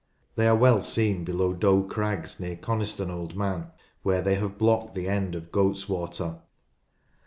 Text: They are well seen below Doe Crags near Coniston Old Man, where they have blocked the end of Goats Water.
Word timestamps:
They 0.35 0.47
are 0.47 0.55
well 0.55 0.81
seen 0.81 1.23
below 1.25 1.53
Doe 1.53 1.83
Crags 1.83 2.39
near 2.39 2.55
Coniston 2.55 3.11
Old 3.11 3.37
Man, 3.37 3.67
where 4.01 4.23
they 4.23 4.33
have 4.33 4.57
blocked 4.57 4.95
the 4.95 5.07
end 5.07 5.35
of 5.35 5.51
Goats 5.51 5.87
Water. 5.87 6.39